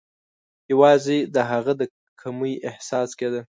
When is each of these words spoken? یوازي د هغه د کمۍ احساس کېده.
یوازي 0.71 1.17
د 1.35 1.37
هغه 1.51 1.73
د 1.79 1.81
کمۍ 2.21 2.53
احساس 2.69 3.09
کېده. 3.19 3.41